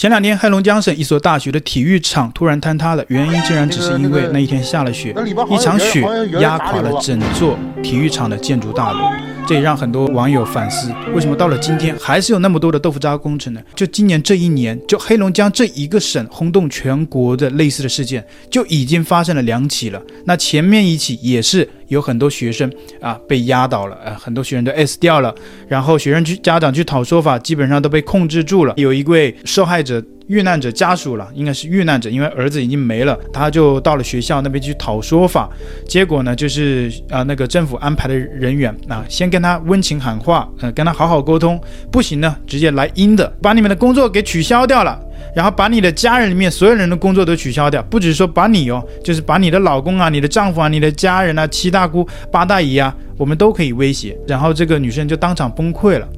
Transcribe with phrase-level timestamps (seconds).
[0.00, 5.14] 前两天，黑龙江省一所大学的体育场突然坍塌了，原因竟然只是因为那一天下了雪，
[5.50, 6.00] 一场雪
[6.40, 9.10] 压垮了整座体育场的建筑大楼。
[9.50, 13.60] 这也让很多网友反思，为什么到了今天还是有那么多的豆腐渣工程呢？
[13.74, 20.00] 就今年这一年，就黑龙江这一个省轰动全国的类似的事件就已经发生了两起了。
[20.24, 25.34] 那前面一起也是有很多学生啊被压倒了，呃，很多学生都 S 掉了，
[25.66, 28.74] 然后学生去家长去讨说法，基本上都被控制住了。
[28.76, 30.00] 有一位受害者。
[30.30, 35.50] 遇难者家属了，应该是遇难者，因为儿子已经没了，他就到了学校那边去讨说法，
[35.88, 44.96] 结果呢，就是啊、那个政府安排的人员啊，先跟他温情喊话，呃，跟他好好沟通，不行呢，直接来阴的，把你们的工作给取消掉了，
[45.34, 56.08] 然后把你的家人里面所有人的工作都取消掉，不只是说把你哦，就是把你的老公啊、你的丈夫啊、你的家人啊、七大姑八大姨啊，我们都可以威胁，然后这个女生就当场崩溃了。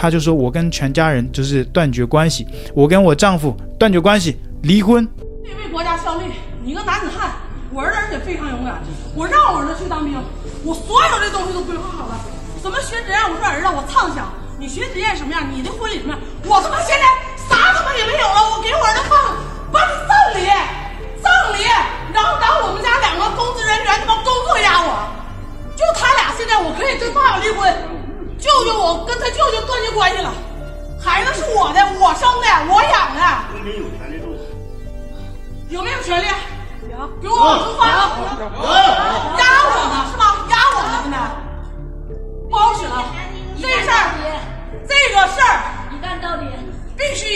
[0.00, 5.06] 他就说：“我跟全家人就是断绝关系，我跟我丈夫断绝关系，离婚。
[5.44, 6.24] 为国家效力，
[6.64, 7.32] 你个男子汉，
[7.70, 8.80] 我儿子也非常勇敢。
[9.14, 10.16] 我让我儿子去当兵，
[10.64, 12.16] 我所有的东西都规划好了。
[12.62, 17.04] 什么学职业，我说儿子，我畅想你学职业什么样，你的婚礼什么样，我他妈现在
[17.36, 18.59] 啥他妈也没有了，我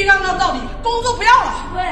[0.05, 0.60] 必须一干到底。
[0.83, 1.55] 工作不要了。
[1.72, 1.83] 对。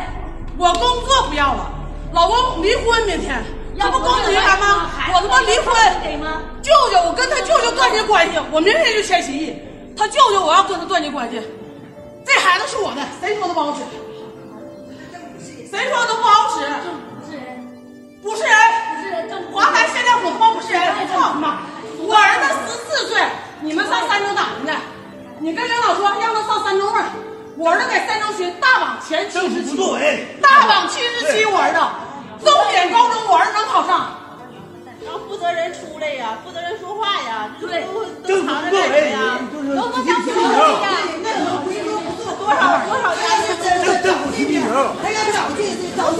[0.58, 1.70] 我工作不要了，
[2.12, 3.42] 老公离婚明天。
[3.80, 4.90] 这不公平吗？
[5.14, 5.74] 我他妈离婚，
[6.62, 9.56] 舅舅，我跟他舅舅断绝关系，我明天就签协议。
[9.96, 11.40] 他舅舅，我要跟他断绝关系。
[12.26, 13.80] 这孩子是我的，谁说的不好使？
[15.70, 16.68] 谁说都不好使？
[18.22, 18.54] 不是人，
[18.94, 19.42] 不是人。
[19.50, 21.62] 华南现在我他妈不是人，操他妈！
[21.98, 23.22] 我儿子十四岁，
[23.62, 24.72] 你们上三中打人的，
[25.40, 27.08] 你跟领导说让他上三中啊。
[27.62, 29.76] 我儿子在三中学大榜前七十七，
[30.42, 31.78] 大榜七十七，我儿子。
[32.42, 34.18] 重点高中，我儿子能考上，
[35.06, 37.86] 让负责人出来呀，负责人说话呀，对，
[38.26, 39.38] 都藏着干什么呀？
[39.78, 40.90] 都不想说呀？
[42.42, 43.54] 多少多少家是
[44.02, 44.58] 政府批评，
[44.98, 46.18] 还要找这这找这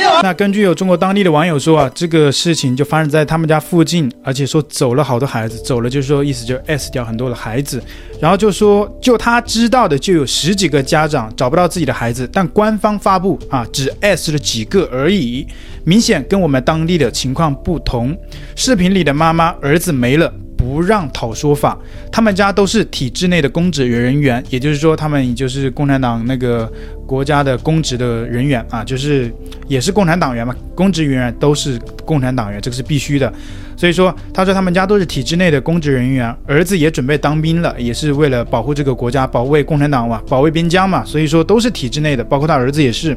[0.00, 0.09] 个。
[0.22, 7.82] 那根据有中国当地的网友说啊，这个事情就发生在他们家附近，而且说走了好多孩子，走了就是说意思就是 S 掉很多的孩子。
[8.20, 15.46] 然后就说，就他知道的就有十几个家长找不到自己的孩子，但官方发布啊，只 S 了几个而已，
[15.84, 18.14] 明显跟我们当地的情况不同。
[18.54, 21.78] 视频里的妈妈儿子没了，不让讨说法，
[22.12, 26.70] 他们家都是体制内的公职人员，也就是说他们就是共产党那个
[27.10, 29.34] 国家的公职的人员啊，就是
[29.66, 33.32] 也是共产党员嘛，公职人员都是共产党员，这个是必须的。
[33.76, 41.02] 所以说，他说他们家都是体制内的公职人员，儿子也准备当兵了，也是为了保护这个国家，保卫共产党嘛，保卫边疆嘛。
[41.04, 43.16] 所以说都是体制内的，包括他儿子也是。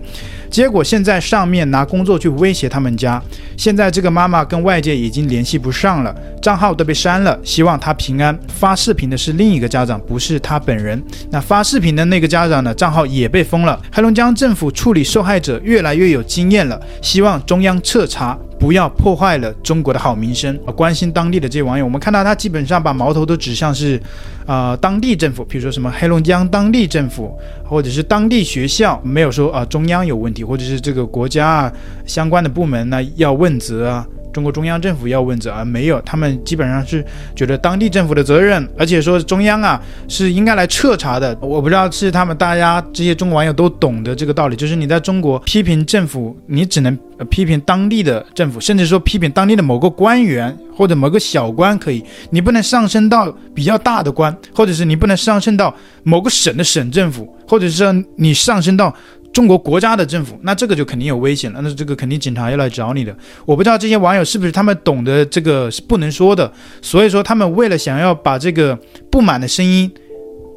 [0.49, 3.21] 结果现在上面拿工作去威胁他们家，
[3.57, 8.37] 现在这个妈妈跟外界已经联系不上了，账号都被删了，希望他平安。
[8.47, 11.01] 发视频的是另一个家长，不是他本人。
[11.29, 13.77] 那发视频的那个家长呢，账号也被封了。
[13.91, 18.37] 黑龙江政府处理受害者越来越有经验了，希望中央彻查。
[18.59, 20.71] 不要破坏了中国的好名声啊！
[20.71, 24.01] 关心当地的这些网友，我们看到他基本上把矛头都指向是，
[24.45, 31.73] 呃，当地政府，比如说什么黑龙江当地政府，或者是当地学校，没有说啊、中央有问题，或者是这个国家啊
[32.05, 34.07] 相关的部门呢要问责啊。
[34.33, 37.05] 中国中央政府要问责，而没有，他们基本上是
[37.35, 41.37] 觉得当地政府的责任，而且说中央啊是应该来彻查的。
[41.39, 46.97] 我不知道是他们大家这些中国网友都懂得这个道理，就是你在中国批评政府，你只能
[47.29, 58.93] 批评当地的政府，甚至说批评当地的某个官员或者某个小官可以，你不能上升到比较大的官，或者是你不能上升到某个省的省政府，或者是你上升到。
[59.33, 63.13] 中国国家的政府，那这个就肯定有危险了，那这个肯定警察要来找你的。
[63.45, 66.49] 我不知道这些网友是不是他们懂得这个是不能说的，
[66.81, 68.77] 所以说他们为了想要把这个
[69.09, 69.91] 不满的声音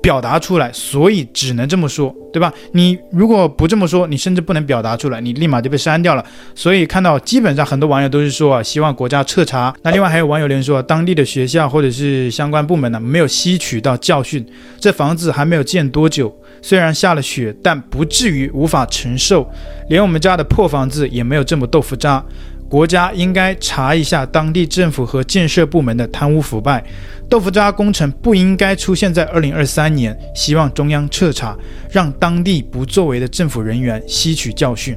[0.06, 2.53] 表达出来，所以只能这么说，对吧？
[2.70, 6.25] 你如果不这么说，你甚至不能表达出来，你立马就被删掉了。
[6.55, 9.75] 所以看到基本上很多网友都是说啊，希望国家彻查。
[9.82, 14.47] 那另外还有网友连说，当地的学校或者是相关部门呢，没有吸取到教训，
[14.79, 16.32] 这房子还没有建多久。
[16.62, 19.44] 虽然下了雪，但不至于无法承受。
[19.88, 22.25] 连我们家的破房子也没有这么豆腐渣。
[22.69, 26.85] 国家应该查一下当地政府和建设部门的贪污腐败。
[27.29, 31.57] 豆腐渣工程不应该出现在二零二三年，希望中央彻查，
[31.91, 34.97] 让当地不作为的政府人员吸取教训。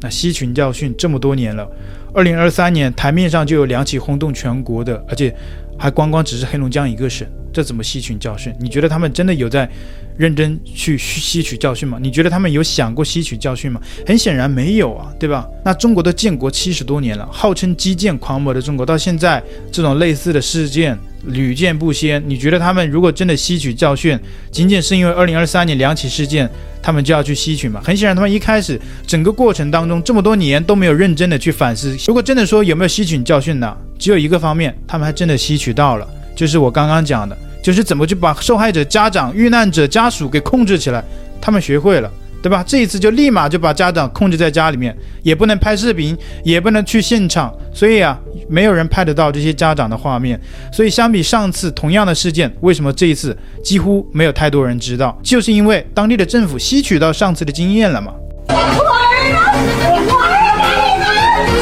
[0.00, 1.68] 那吸取教训这么多年了，
[2.14, 5.34] 二零二三年台面上就有两起轰动全国的，而且
[5.78, 8.54] 还光光只是黑龙江一个省，这怎么吸取教训？
[8.60, 9.68] 你觉得他们真的有在
[10.16, 11.98] 认真去吸取教训吗？
[12.00, 13.80] 你觉得他们有想过吸取教训吗？
[14.06, 15.46] 很显然没有啊，对吧？
[15.64, 19.42] 那中国的建国七十多年了，号称基建狂魔的中国，到现在
[19.72, 20.98] 这种类似的事件。
[21.26, 24.18] 屡见不鲜，你觉得他们如果真的吸取教训，
[24.50, 26.48] 仅仅是因为二零二三年两起事件，
[26.80, 27.78] 他们就要去吸取吗？
[27.84, 31.94] 很显然，他们一开始整个过程当中这么多年都没有认真的去反思。
[32.08, 33.76] 如果真的说有没有吸取教训呢？
[33.98, 36.08] 只有一个方面，他们还真的吸取到了，
[36.40, 41.04] 就是我刚刚讲的，就是怎么去把受害者家长、遇难者家属给控制起来，
[41.38, 42.10] 他们学会了。
[42.42, 42.64] 对吧？
[42.66, 50.40] 这一次就立马就把家长控制在家里面，也不能拍视频，也不能去现场，所以啊，没有人拍得到这些家长的画面。
[50.72, 55.14] 所以相比上次同样的事件，为什么这一次几乎没有太多人知道？
[55.22, 58.14] 就是因为当地的政府吸取到上次的经验了嘛。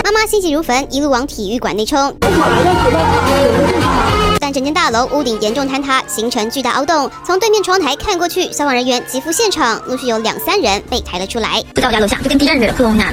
[0.04, 2.16] 妈妈欣喜如焚，一路往体育馆内冲。
[4.40, 7.10] 但整间大楼屋顶严重坍塌，形成巨大凹洞。
[7.26, 11.62] 从对面窗台看过去，消防人员急赴现场，陆续有两三人被抬了出来。
[11.74, 13.12] 就在我家楼下，就跟地震似的，扑通一下。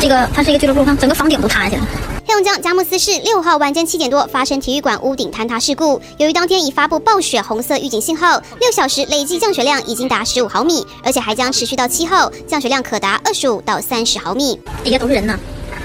[0.00, 1.86] 这个它是一个俱乐部，整个房顶都塌下去了。
[2.26, 14.58] 黑龙江佳木斯市六号晚间七点多发生体育馆屋顶坍塌事故，由于当天已发布暴雪红色预警信号，六小时累计降雪量已经达十五毫米，而且还将持续到七号，降雪量可达二十五到三十毫米。
[14.82, 15.38] 底下都是人呢。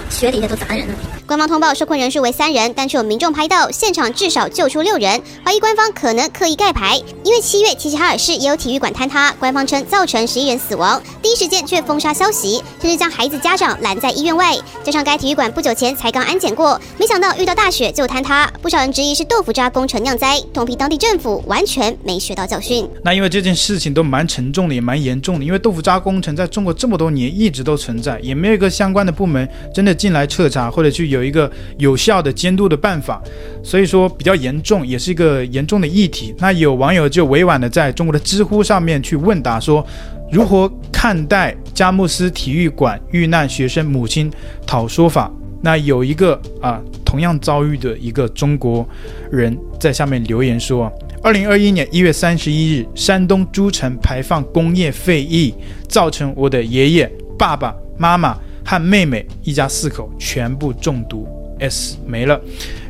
[0.09, 0.93] 雪底下都砸人了。
[1.27, 6.95] 官方通报受困人数为三人，但却有民众拍到现场至少救出六人，怀疑官方可能刻意盖牌。
[7.21, 14.57] 因为七月齐齐哈尔市也有体育馆坍塌，官方称造成十一人死亡，第一时间却封杀消息，甚至将孩子家长拦在医院外。
[14.85, 22.89] 加上该体育馆不久前才刚安检过，没想到遇到大雪就坍塌，不少人质疑是豆腐渣工程酿灾，痛批当地政府完全没学到教训。
[23.03, 29.45] 那因为这件事情都蛮沉重的，也蛮严重的，因为豆腐渣工程在中国这么多年一直都存在，也没有一个相关的部门
[29.75, 33.21] 真的进来彻查，或者去有有一个有效的监督的办法，
[33.63, 36.33] 所以说比较严重，也是一个严重的议题。
[36.37, 39.85] 那有网友就委婉的在中国的知乎上面去问答说，
[40.31, 44.31] 如何看待佳木斯体育馆遇难学生母亲
[44.65, 45.31] 讨说法？
[45.59, 48.87] 那有一个啊同样遭遇的一个中国
[49.31, 50.91] 人在下面留言说，
[51.23, 55.51] 二零二一年一月三十一日，山东诸城排放工业废液，
[55.89, 58.37] 造成我的爷爷、爸爸妈妈。
[58.67, 61.25] 和妹妹一家四口全部中毒
[61.59, 62.37] ，S 没了。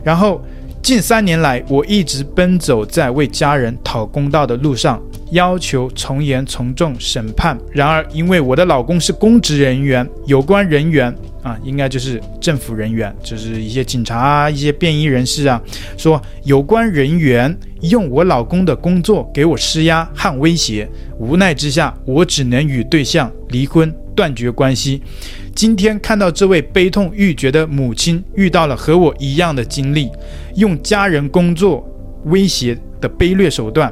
[0.03, 0.41] 然后
[0.81, 4.99] 近三年来，我一直奔走在为家人讨公道的路上，
[5.31, 7.57] 要求从严从重审判。
[7.71, 11.13] 然而，因为我的老公是公职人员，有关人员
[11.43, 15.61] 啊，应该就是政府人员，就是一些警察啊，一些便衣人士啊，
[15.97, 20.87] 说有关人员用我老公的工作给我施压和威胁，
[21.19, 25.01] 无奈之下，我只能与对象离婚，断绝关系。
[25.55, 30.09] 今天看到这位悲痛欲绝的母亲遇到了和我一样的经历，
[30.55, 31.83] 用家人工作
[32.25, 33.91] 威胁的卑劣手段，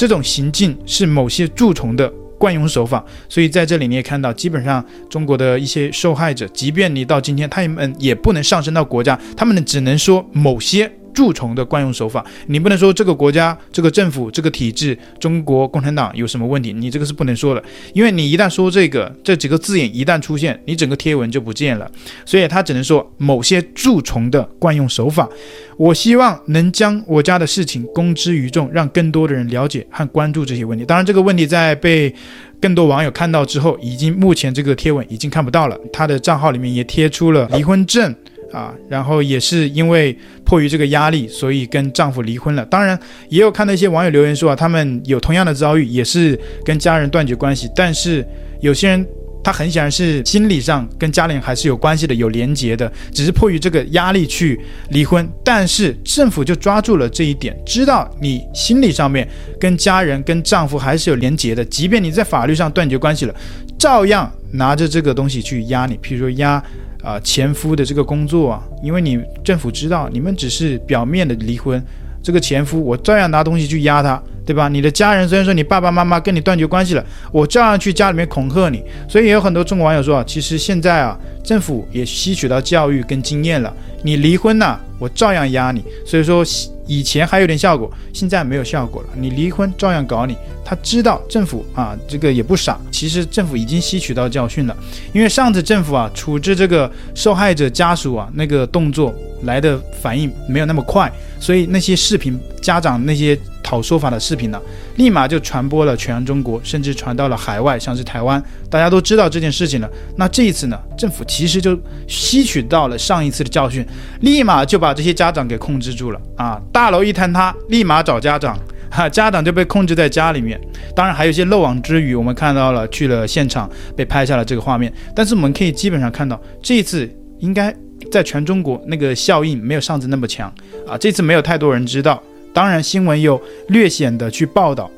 [0.00, 3.04] 这种行径是某些蛀虫的惯用手法。
[3.28, 10.90] 所以在这里你也看到，基本上中国的一些受害者，即便你到今天，他们也不能上升到国家，他们只能说某些。
[11.14, 17.62] 蛀虫的惯用手法，你不能说这个国家、这个政府、这个体制、中国共产党有什么问题，你这个是不能说的，
[17.92, 21.90] 因为你一旦说这个这几个字眼一旦出现，你整个贴文就不见了，
[22.24, 25.28] 所以他只能说某些蛀虫的惯用手法。
[25.76, 30.84] 我希望能将我家的事情公之于众，让更多的人了解和关注这些问题。
[30.84, 32.14] 当然，这个问题在被
[32.60, 38.14] 更多网友看到之后，已经目前这个贴文已经看不到了，他的账号里面也贴出了离婚证。
[38.52, 42.64] 啊，然后也是因为迫于这个压力，所以跟丈夫离婚了。
[42.66, 47.70] 当然，也有看到一些网友留言说啊，他们有同样的遭遇，也是跟家人断绝关系。
[47.74, 48.26] 但是
[48.60, 49.06] 有些人
[49.42, 55.26] 他很显然是心理上跟家里人还是有关系的，有连结的，只是迫于这个压力去离婚。
[55.44, 59.26] 但是政府就抓住了这一点，知道你心理上面
[59.60, 63.34] 跟家人跟丈夫还是有连结的，即便你在法律上断绝关系了，
[63.78, 66.62] 照样拿着这个东西去压你，譬如说压。
[67.02, 71.82] 啊，前夫的这个工作啊，因为你政府知道你们只是表面的离婚，
[72.22, 74.68] 这个前夫我照样拿东西去压他，对吧？
[74.68, 78.82] 你的家人虽然说你爸爸妈妈跟你断绝关系了，我照样去家里面恐吓你。
[79.08, 85.82] 所以也有很多中国网友说，其实现在啊，政府也吸取到教育跟经验了，你离婚呢，我照样压你。
[86.06, 86.44] 所以说
[86.86, 89.08] 以前还有点效果，现在没有效果了。
[89.16, 90.36] 你离婚照样搞你。
[90.64, 92.78] 他知道政府啊，这个也不傻。
[92.92, 94.76] 其实政府已经吸取到教训了，
[95.12, 103.36] 因为上次政府啊处置这个受害者家属啊那个动作来的反应没有那么快，所以那些视频家长那些
[103.70, 104.60] 讨说法的视频呢，
[104.96, 109.88] 立马就传播了全中国，甚至传到了海外，像是台湾，大家都知道这件事情了。
[110.16, 113.86] 那这一次呢，政府其实就吸取到了上一次的教训，
[114.22, 116.60] 立马就把这些家长给控制住了啊！
[116.72, 118.58] 大楼一坍塌，立马找家长，
[118.90, 120.60] 哈， 家长就被控制在家里面。
[120.96, 127.08] 当然还有一些漏网之鱼，我们看到了去了现场被拍下了这个画面，但是我们可以基本上看到，这一次
[127.38, 127.72] 应该
[128.10, 130.52] 在全中国那个效应没有上次那么强
[130.88, 132.20] 啊，这次没有太多人知道。
[132.52, 134.90] 当然，新闻又略显的去报道。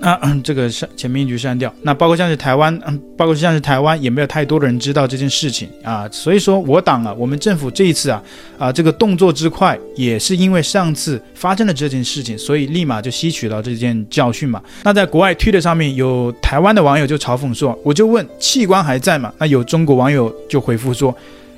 [0.00, 1.74] 那、嗯、这个删前面一句删掉。
[1.82, 6.08] 那包括像是台湾，嗯，包括像是台湾，也没有太多的人知道这件事情啊。
[6.12, 8.22] 所以说我党啊，我们政府这一次啊，
[8.56, 14.62] 啊，这个动作之快，也是因为上次发生了这件事情，所以立马就吸取了这件教训嘛。
[14.84, 19.32] 那在国外推特上面有台湾的网友就嘲讽说，我就问器官还在吗？
[19.36, 21.12] 那有中国网友就回复说，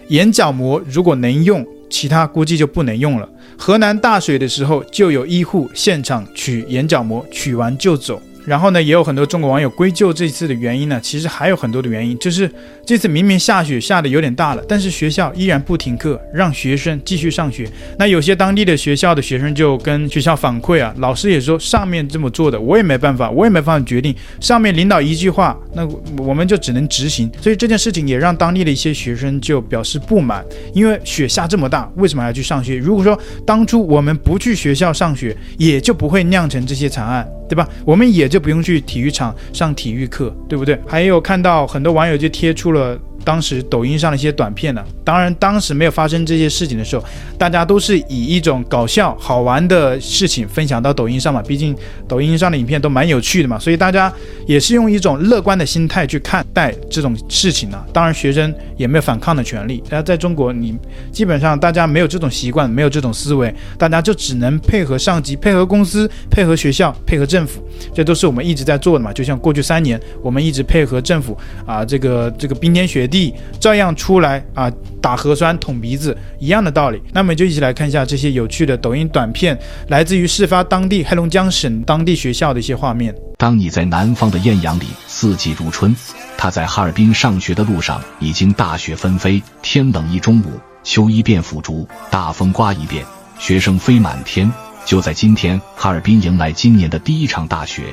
[0.09, 1.63] 眼角膜如果能用。
[1.91, 3.29] 其他估计就不能用了。
[3.59, 8.23] 河南大水的时候，就有医护现场取眼角膜，取完就走。
[8.51, 12.51] 然后呢，也有很多中国网友归咎这次的原因呢，其实还有很多的原因，就是
[12.85, 17.71] 这次明明下雪下的有点大了，但是学校依然不停课，让学生继续上学。
[17.97, 24.13] 那有些当地的学校的学生就跟学校反馈啊，老师也说上面这么做的，我也没办法，我也没办法决定。
[24.41, 25.89] 上面领导一句话，那
[26.19, 27.31] 我们就只能执行。
[27.41, 32.77] 所以这件事情也让当地的一些学生就表示不满，因为雪下这么大，为什么还要去上学？
[32.79, 33.17] 如果说
[33.47, 37.25] 当初我们不去学校上学，也就不会酿成这些惨案。
[37.51, 37.69] 对吧？
[37.85, 40.79] 我们也就不用去体育场上体育课，对不对？
[40.87, 42.97] 还有看到很多网友就贴出了。
[43.25, 47.05] 当时抖音上的一些短片呢，当然当时没有发生这些事情的时候，
[47.39, 51.77] 大家都是以一种搞笑好玩的事情分享到抖音上嘛，毕竟
[52.09, 54.13] 抖音上的影片都蛮有趣的嘛，所以大家
[54.47, 57.85] 也是用一种乐观的心态去看待这种事情呢。
[57.93, 60.77] 当然学生也没有反抗的权利，大家在中国你
[61.13, 67.63] 基本上大家没有这种习惯，没有这种思维，大家就只能配合上级、配合公司、配合学校、配合政府，
[67.95, 69.13] 这都是我们一直在做的嘛。
[69.13, 71.37] 就像过去三年我们一直配合政府
[71.67, 74.71] 啊，这个这个冰天雪地照样出来啊，
[75.03, 77.03] 打核酸捅鼻子一样的道理。
[77.13, 83.15] 那么就一起来看一下这些有趣的抖音短片，来自于事发当地黑龙江省当地学校的一些画面。
[83.37, 85.93] 当你在南方的艳阳里，四季如春；
[86.39, 89.43] 他在哈尔滨上学的路上，已经大雪纷飞。
[89.63, 93.05] 天冷一中午，秋衣变腐竹，大风刮一遍，
[93.39, 94.51] 学生飞满天。
[94.85, 97.85] 就在今天，哈尔滨迎来今年的第一场大雪，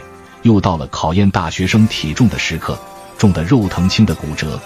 [0.43, 2.77] 又到了考验大学生体重的时刻，
[3.17, 4.59] 重的肉疼，轻的骨折。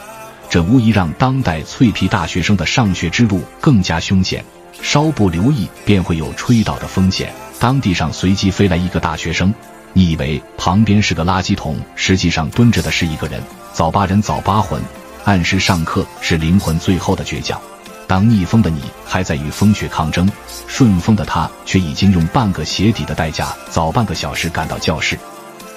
[0.52, 4.44] 这无疑让当代脆皮大学生的上学之路更加凶险，
[4.82, 7.34] 稍不留意便会有吹倒的风险。
[7.58, 9.54] 当地上随机飞来一个大学生，
[9.94, 13.42] 你以为旁边是个垃圾桶，实际上蹲着的是一个人。
[13.72, 14.82] 早八人早八魂，
[15.24, 17.58] 按时上课是灵魂最后的倔强。
[18.06, 20.30] 当逆风的你还在与风雪抗争，
[20.68, 25.18] 顺风的他却已经用半个鞋底的代价早半个小时赶到教室。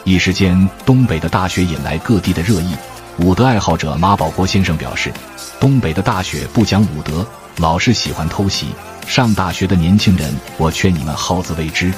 [0.03, 2.75] 一时间，东北的大雪引来各地的热议。
[3.19, 5.13] 武德爱好者马保国先生表示
[5.61, 7.25] ：“东北的大雪不讲武德，
[7.59, 8.67] 老是喜欢偷袭。
[9.07, 11.93] 上大学的年轻人，我劝你们好自为之。”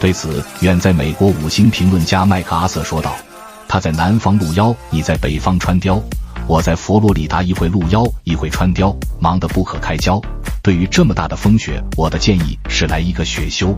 [0.00, 3.14] 对此，远在美国五星评论家麦克阿瑟说道
[3.68, 6.00] ：“他在南方露腰，你在北方穿貂；
[6.46, 10.18] 我在佛罗里达一会露腰，一会穿貂，忙得不可开交。
[10.62, 13.76] 对于这么大的风雪，我的建议是来一个雪休。”